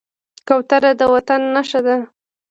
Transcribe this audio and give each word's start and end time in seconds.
کوتره 0.47 0.91
د 0.99 1.01
وطن 1.13 1.41
نښه 1.55 1.79
ده. 1.85 1.97